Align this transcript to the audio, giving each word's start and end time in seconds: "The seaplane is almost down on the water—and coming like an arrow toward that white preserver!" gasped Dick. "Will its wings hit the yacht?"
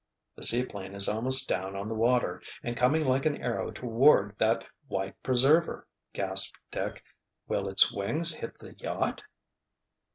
"The 0.35 0.41
seaplane 0.41 0.95
is 0.95 1.07
almost 1.07 1.47
down 1.47 1.75
on 1.75 1.87
the 1.87 1.93
water—and 1.93 2.75
coming 2.75 3.05
like 3.05 3.27
an 3.27 3.39
arrow 3.39 3.69
toward 3.69 4.35
that 4.39 4.65
white 4.87 5.21
preserver!" 5.21 5.87
gasped 6.11 6.57
Dick. 6.71 7.03
"Will 7.47 7.69
its 7.69 7.93
wings 7.93 8.33
hit 8.33 8.57
the 8.57 8.73
yacht?" 8.73 9.21